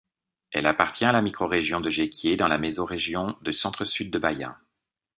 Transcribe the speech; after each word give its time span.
Elle 0.49 0.65
appartient 0.65 1.05
à 1.05 1.11
la 1.11 1.21
Microrégion 1.21 1.79
de 1.79 1.91
Jequié 1.91 2.35
dans 2.35 2.47
la 2.47 2.57
Mésorégion 2.57 3.37
du 3.43 3.53
Centre-Sud 3.53 4.09
de 4.09 4.17
Bahia. 4.17 4.57